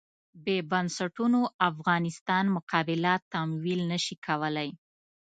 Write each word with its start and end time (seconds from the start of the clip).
بې 0.43 0.57
بنسټونو 0.71 1.39
افغانستان 1.69 2.45
مقابله 2.55 3.13
تمویل 3.33 3.81
نه 3.91 3.99
شي 4.05 4.15
کولای. 4.25 4.69